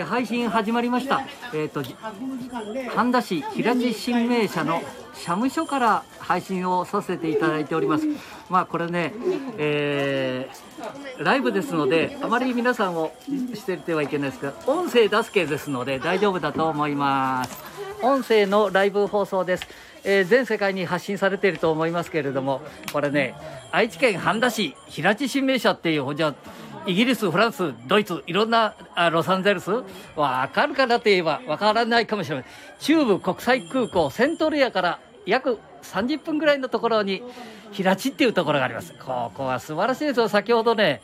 [0.00, 1.20] 配信始まりました。
[1.52, 1.82] えっ、と、
[2.96, 4.80] 半田市平地新名社の
[5.12, 8.06] 社務所から配信をさせていただいております。
[8.48, 9.12] まあ、これね、
[9.58, 13.12] えーライブですので、あまり皆さんを
[13.54, 17.62] していてはいけないですが、音声出す系ですので大丈夫だと思います。
[18.02, 19.66] 音声のライブ放送です。
[20.04, 22.62] えー全世界に発信されていると思いますけれども、
[22.94, 23.34] これね、
[23.70, 26.34] 愛知県半田市平地新名社っていう、じゃ
[26.86, 29.70] イギリス、フランス、ドイツ、いろんなあロサンゼルス、
[30.16, 32.44] わかるかなといえばわからないかもしれない。
[32.80, 37.22] 中部国際空港セントルヤから約30分ぐらいのところに
[37.70, 38.94] 平地っていうところがあります。
[38.94, 40.28] ここは素晴らしいですよ。
[40.28, 41.00] 先ほどね、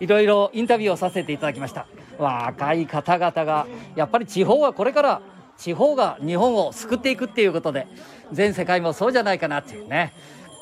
[0.00, 1.86] いろいろインタビューをさせていただきました。
[2.18, 5.22] 若い方々が、やっぱり地方はこれから
[5.56, 7.86] 地方が日本を救っていくっていうことで、
[8.32, 10.12] 全世界もそうじゃないかなっていうね。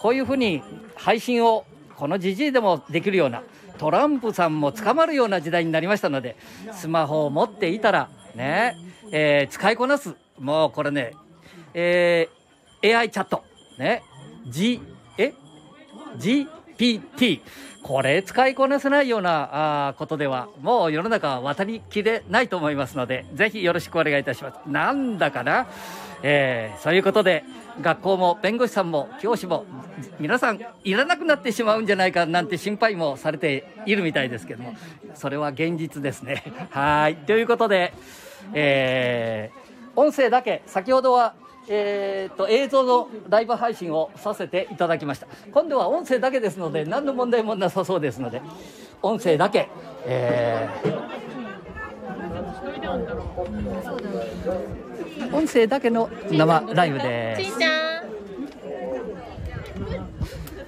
[0.01, 0.63] こういうふうに
[0.95, 1.65] 配信を
[1.97, 3.43] このじじいでもできるような
[3.81, 6.37] トランプさんも捕まるような時代になりましたので
[6.71, 8.77] スマホを持っていたらね、
[9.11, 10.15] えー使いこなす。
[10.39, 11.15] もうこれね、
[11.73, 13.43] えー AI チャット
[13.79, 14.03] ね
[14.47, 14.83] G
[15.17, 15.33] え
[16.19, 17.41] ？GPT
[17.83, 24.59] これ使いこなせないようなあことではもう世の中は渡りきれないと思いますのでぜひよろしくお願いいたします。
[24.67, 25.67] なんだかな？
[26.23, 27.43] えーそういうことで
[27.81, 29.65] 学校も弁護士さんも教師も
[30.19, 34.75] 皆さんいらなくなってしまうんじゃないかなんて心配もされているみたいですけども
[35.15, 36.45] それは現実ですね。
[36.71, 37.17] はい。
[37.17, 37.93] ということで、
[38.53, 41.35] えー音声だけ先ほどは
[41.73, 45.29] えー、と映像のライブ配信をさせていただきました。
[45.53, 48.43] 今度は音声だけですので何の問題もなさそうですので
[49.01, 49.69] 音声だけ、
[50.05, 51.21] えー
[55.33, 57.59] 音声だけの生ライブです。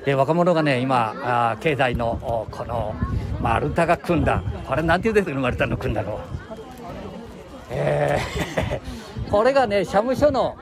[0.05, 1.14] で若者がね今
[1.53, 2.95] あ経済のこの
[3.41, 4.41] 丸太が組んだ。
[4.69, 6.20] これなんていうんですか丸太の組んだの。
[7.70, 10.58] えー これがね社務所の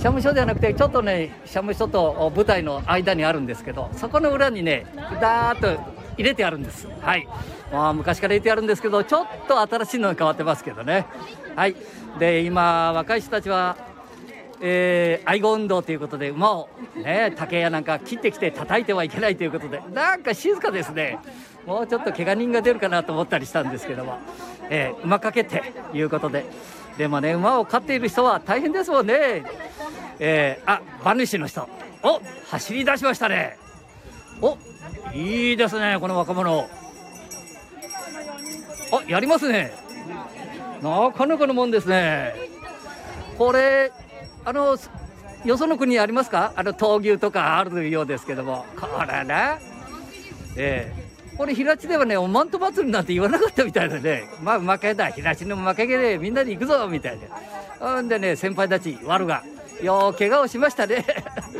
[0.00, 4.86] 社務所じゃなくてちょっとね社務所と舞台の間にあるんですけどそこの裏にね
[5.20, 5.78] ダーッと
[6.16, 6.88] 入れてあるんです。
[7.02, 7.28] はい。
[7.70, 11.06] まあ昔から入れてあるんですけどちょっと新しいのに変わってますけどね。
[11.54, 11.76] はい。
[12.18, 13.76] で今若い人たちは
[14.62, 21.18] えー愛護運動ということで馬をね竹やなんか切ってきて叩いてはいけないということでなんか静かですね。
[21.66, 24.18] もうちょっと怪我人が出るかなと思ったりしたんですけども、
[24.70, 26.46] えー馬かけっていうことで。
[26.98, 29.44] でもね馬を飼っている人は大変ですもんね。
[30.20, 31.66] えーあ馬主の人。
[32.02, 32.20] お
[32.50, 33.56] 走り出しましたね。
[34.42, 34.56] お
[35.14, 36.68] いいですねこの若者。
[38.92, 39.72] あやりますね。
[40.82, 42.34] なかなかのもんですね。
[43.38, 43.92] これ
[44.44, 44.76] あの
[45.44, 46.52] よその国ありますか？
[46.54, 48.66] あの闘牛とかあるようですけども。
[48.78, 49.58] これね。
[50.56, 54.24] ええこれ平地ではねおまんと祭りなんて言わなかったみたいでね。
[54.42, 55.08] まあ負けだ。
[55.10, 56.86] 平地の負けでみんなで行くぞ。
[56.88, 57.18] みたい
[57.80, 57.94] な。
[57.94, 59.42] ほんでね先輩たち悪が。
[59.82, 61.04] よう怪我をしましたね。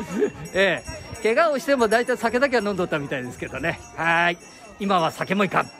[0.54, 1.00] ええ。
[1.22, 3.78] 怪我をしても大体酒だけは飲んどったみたいですけどね。
[3.96, 4.38] はい。
[4.78, 5.70] 今は酒もいかん。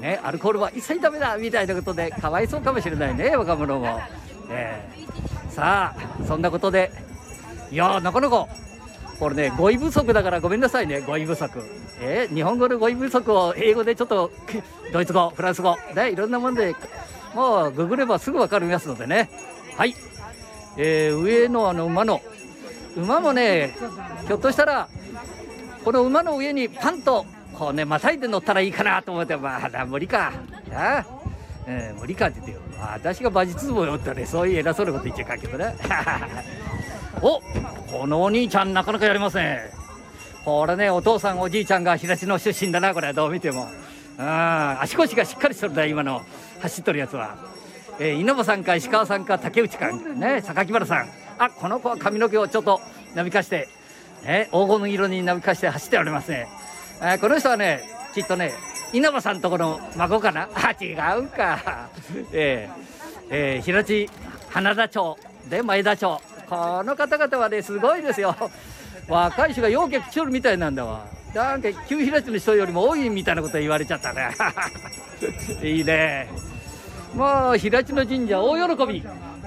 [0.00, 4.00] ね、アルコールは一切ダメだみたいなことでかわいそうかもしれないね若者も、
[4.50, 4.82] え
[5.48, 5.50] え。
[5.52, 6.90] さあそんなことで
[7.70, 8.48] いやなかなか
[9.20, 11.62] これね語彙不足だからごめんなさいね語彙不足。
[12.00, 14.32] えー日本語の語彙不足を英語でちょっと
[14.92, 16.74] ドイツ語フランス語ねいろんなもんで
[17.34, 19.30] もうググればすぐ分かりますのでね。
[19.76, 19.94] はい、
[20.76, 22.20] えー上のあの馬の
[22.96, 23.74] 馬もね
[24.26, 24.88] ひょっとしたら
[25.84, 30.32] この馬の上にパンとこうねまたいで乗ったらいいかなと思ってまあ無理か。
[30.70, 31.06] なあ、
[31.66, 35.74] えー無理かって言ってよ、私が馬術部をおったねそういう偉そうなこと言っちゃいかけどね。
[37.20, 37.40] お
[37.90, 39.70] このお兄ちゃんなかなかやりますね
[40.44, 43.12] これねお父さんおじいちゃんが平地の出身だなこれ。
[43.12, 43.68] どう見ても。
[44.18, 46.22] うん足腰がしっかりしてるんだ今の。
[46.60, 47.36] 走っとるやつは、
[48.02, 51.08] えー稲葉さんか石川さんか竹内かね榊原さん
[51.38, 52.80] あこの子は髪の毛をちょっと
[53.14, 53.68] なびかして
[54.24, 56.46] ね、黄金の色になびかして走っておりますね。
[57.00, 57.80] えーこの人はね、
[58.14, 58.52] きっとね、
[58.92, 60.48] 稲葉さんとこの孫かな？
[60.54, 61.88] あ、違うか。
[62.32, 64.08] えーえー平地
[64.48, 66.20] 花田町で前田町。
[66.48, 68.36] この方々はね、すごいですよ。
[69.08, 71.04] 若い人がようけ来ちょるみたいなんだわ。
[71.34, 74.30] なんか、旧平地の人よりも多いみたいなこと言われちゃったね。
[75.62, 76.28] いいね。
[77.14, 79.04] もう平地の神社大喜び。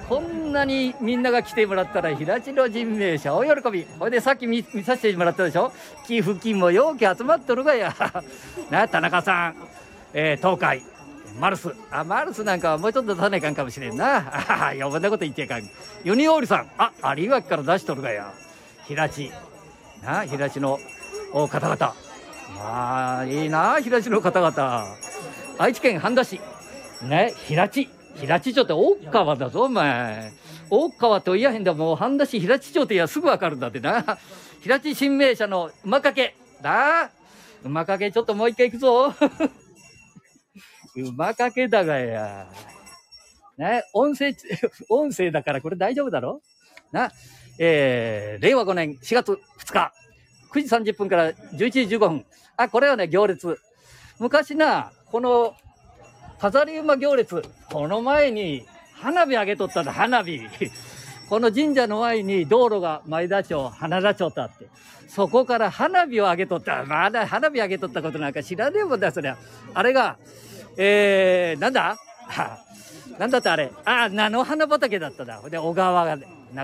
[0.07, 3.87] こんなにみんなが来てもらったら平地の神明社大喜び。
[3.99, 5.71] ほいでさっき見させてもらったでしょ？
[6.05, 7.93] 寄付金もようけ集まっとるがや。
[8.69, 9.55] な田中さん、
[10.13, 10.83] えー東海。
[11.39, 11.73] マルス。
[11.91, 14.71] あマルスなんかはもうちょっと出さないかんかもしれんな。
[14.73, 15.63] 余分なこと言ってやかん。
[16.03, 16.67] ユニオールさん。
[16.77, 18.31] あ有垣から出しとるがや。
[18.87, 19.31] 平地。
[20.03, 20.79] な平地の
[21.33, 21.93] 方々。
[22.57, 24.85] まあいいな平地の方々。
[25.57, 26.39] 愛知県半田市。
[27.05, 30.31] ね平地平地町って大川だぞ、お前。
[30.69, 34.17] 大川と言やへんだ、もう半田市平地町って言やすぐわかるんだってな。
[34.61, 36.35] 平地新名社の馬かけ。
[36.61, 37.11] だ
[37.63, 39.13] 馬かけちょっともう一回行くぞ。
[40.95, 42.47] 馬かけだがや。
[43.57, 44.33] ね、音声、
[44.89, 46.41] 音声だからこれ大丈夫だろ
[46.91, 47.11] な。
[47.59, 49.39] えー、令和5年4月2
[49.71, 49.93] 日、
[50.51, 52.25] 9時30分から11時15分。
[52.57, 53.59] あ、これはね、行列。
[54.19, 55.55] 昔な、この、
[56.39, 57.41] 飾り馬行列、
[57.71, 60.41] この前に花火上げとったんだ、花火。
[61.29, 64.67] この神社の前に道路が前田町、花田町とあって、
[65.07, 66.83] そこから花火を上げとった。
[66.85, 69.37] まだ花火上げとったことなんか知らねえもんだ、そりゃ。
[69.73, 70.17] あれが、
[70.77, 71.97] えー、なんだ？
[73.17, 73.71] なんだったあれ？
[73.85, 75.41] あ、菜の花畑だっただ。
[75.49, 76.23] で、小川が流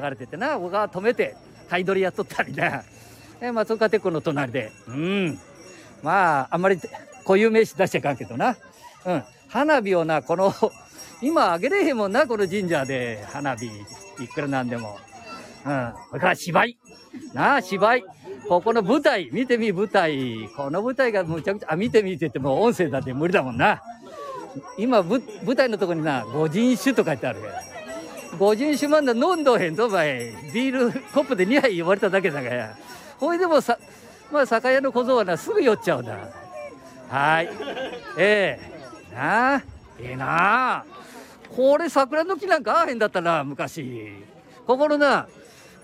[0.10, 1.36] れててな、小川止めて、
[1.70, 2.84] 買い取りやっとったりな。
[3.40, 4.72] え、松岡鉄工の隣で。
[4.88, 5.40] うん。
[6.04, 6.78] まあ、あんまり
[7.26, 8.58] 固有名詞出しちゃいかんけどな。
[9.06, 9.24] うん。
[9.52, 10.54] 花火をな、この、
[11.22, 13.24] 今あげれへんもんな、この神社で。
[13.32, 14.98] 花火、いくらなんでも。
[15.66, 15.94] うん。
[16.10, 16.78] それから芝居。
[17.34, 18.04] なあ、芝居。
[18.48, 20.50] ここの舞台、見てみ、舞台。
[20.56, 23.82] この舞台がむちゃくちゃ、あ、見てみって言っても音声だって無理だもんな。
[24.78, 25.22] 今、舞
[25.56, 27.40] 台のとこにな、五人酒とかってある
[28.40, 30.34] 五人酒まんだ飲んどへんぞ、お前。
[30.54, 32.74] ビールコップで2杯呼ばれただけだから。
[33.20, 33.78] ほいでもさ、
[34.32, 36.18] まあ、酒屋の小僧はな、すぐ酔っちゃうんだ。
[37.10, 37.50] はい。
[38.18, 38.71] ええ、
[39.14, 39.64] なあ、
[40.00, 40.86] ええー、なあ。
[41.56, 44.14] これ桜の木なんかあへんだったな、昔。
[44.66, 45.28] ここのな、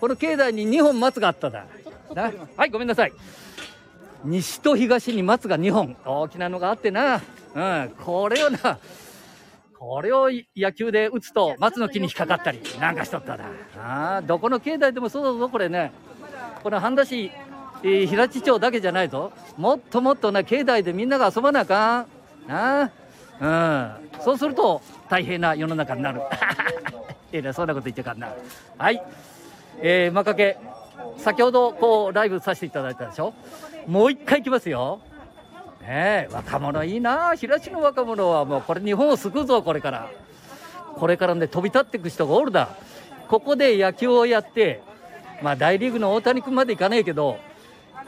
[0.00, 1.66] この境内に2本松があっただ。
[2.14, 3.12] なはい、ごめんなさい。
[4.24, 5.96] 西と東に松が2本。
[6.04, 7.20] 大きなのがあってな。
[7.54, 8.78] うん、これをな、
[9.78, 13.44] これを野球で打つと松の木に引っかかったりなんかしとったな。
[13.76, 15.92] ああ、どこの境内でもそうだぞ、これね。
[16.62, 17.30] この半田市、
[17.82, 19.32] えー、平地町だけじゃないぞ。
[19.56, 22.06] もっともっとな、境内でみんなが遊ばなあかん。
[22.48, 22.90] なあ。
[23.40, 23.92] うん。
[24.20, 26.20] そうすると大変な世の中になる。
[27.32, 28.28] ええそんなこと言っちゃかんな。
[28.78, 29.02] はい。
[29.80, 30.56] えー、まかけ、
[31.18, 33.34] 先ほどこうライブさせていただいたでしょ？
[33.86, 35.00] もう一回いきますよ。
[35.82, 40.08] ねえ、若者いいな平地の若者はもうこれ日本を救うぞ、これから。
[40.96, 42.70] これからね、飛び立っていく人がおるだ。
[43.28, 44.82] ここで野球をやって、
[45.42, 47.38] まあ大リーグの大谷君までいかねえけど、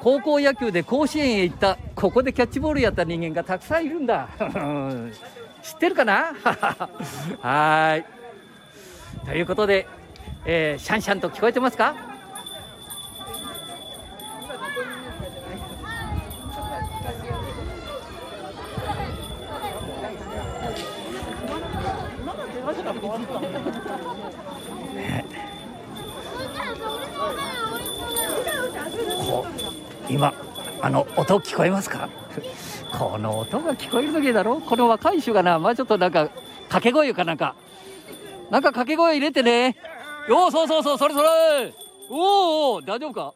[0.01, 4.29] 高校野球で甲子園へ行った、ここでキャッチボールやった人間がたくさんいるんだ。
[5.63, 6.33] 知ってるかな？
[7.43, 9.27] はい。
[9.27, 9.87] ということで、
[10.47, 11.95] えー、シャンシャンと聞こえてますか？
[30.11, 30.35] 今
[30.83, 32.09] あの音聞こえますか？
[32.99, 34.61] この音が聞こえる時だろ？
[34.61, 36.29] この若い人がなまあちょっとなんか
[36.65, 37.55] 掛け声かなんか。
[38.51, 39.77] なんか掛け声入れてね。
[40.29, 41.29] よそうそうそうそれそれ。
[42.11, 43.33] おお大丈夫か？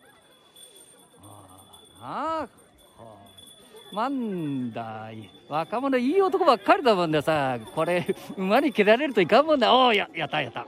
[2.02, 7.58] ああなんだい若者いい男ばっかりだもんでさ。
[7.74, 8.04] これ
[8.36, 9.72] 馬に蹴られるといかんもんだ。
[9.72, 10.66] おおややったやった。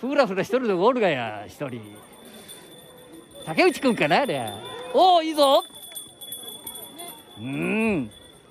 [0.00, 1.80] ふらふら一人でおるがや一人。
[3.44, 4.52] 竹内君かなあれ。
[4.94, 5.64] おおいいぞ。
[7.40, 8.04] うん。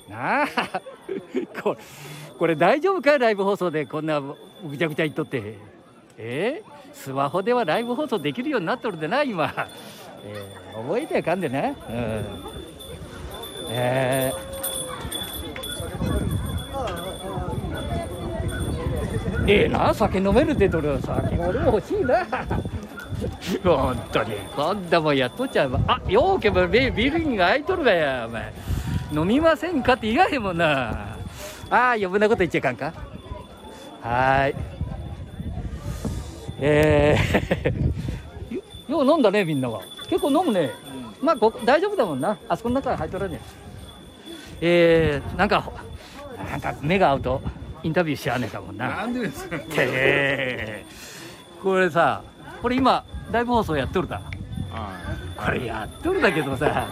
[0.10, 0.48] なあ。
[1.64, 1.78] これ
[2.38, 3.18] これ大丈夫か？
[3.18, 3.86] ライブ放送で。
[3.86, 4.36] こんなぐ
[4.78, 5.58] ちゃぐちゃ言っとって。
[6.18, 6.62] え？
[6.66, 9.54] ー、スマホではライブ放送できるようになっとるでな今、
[10.26, 11.96] えー、覚えてあかんでねうん。
[13.70, 14.38] えー、
[19.48, 21.00] ええー、な酒飲めるってとる。
[21.02, 22.28] 酒俺も欲しいな。
[23.64, 24.36] 本当に。
[24.56, 28.54] こんなもんやっとっちゃうあようけもビビルンが開いとるがやお前。
[29.14, 31.16] 飲みませんかって言わへんもんな。
[31.70, 32.94] ああ余分なこと言っちゃいかんか。
[34.02, 34.56] はい。
[36.60, 37.94] えー
[38.92, 39.82] よう飲んだねみんなは。
[40.10, 40.72] 結構飲むね、
[41.22, 42.38] うん、まあ大丈夫だもんな。
[42.48, 43.40] あそこの中に入っとらね
[44.62, 45.72] えー、なんか
[46.50, 47.42] なんか目が合うと
[47.84, 48.88] インタビューしやねえかもんな。
[48.88, 52.22] なんでですかえー、これさ
[52.64, 54.22] これ今ライブ放送やっとるだ
[55.38, 56.88] これやっとるだけどさ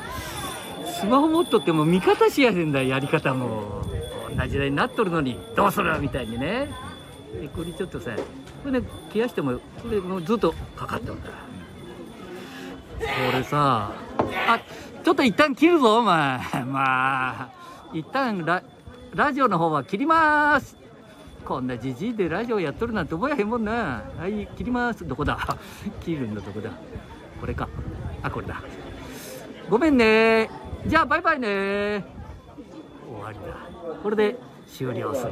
[0.85, 3.81] スマホ持っとっても味方しやへんだやり方も。
[4.27, 5.39] こんな時代になっとるのに。
[5.55, 6.69] どうするみたいにね。
[7.41, 8.11] でこれちょっとさ
[8.63, 11.35] これね冷やしてもこれもうずっとかかってるんだこ
[13.33, 13.93] れさ
[14.47, 14.59] あ
[15.03, 16.39] ちょっと一旦切るぞお前。
[16.65, 17.49] まあ
[17.93, 18.61] 一旦ラ
[19.15, 20.77] ラジオの方は切ります
[21.45, 24.03] こんなじじいでラジオやっとるなんて覚えへんもんな。
[24.17, 25.05] はい切ります。
[25.05, 25.37] どこだ？
[26.01, 26.69] 切るんだどこだ？
[27.39, 27.67] これか。
[28.23, 28.61] あこれだ。
[29.69, 30.49] ごめんね。
[30.85, 32.05] じゃあバイバイね。
[33.07, 33.55] 終わりだ。
[34.03, 35.29] これで終了する。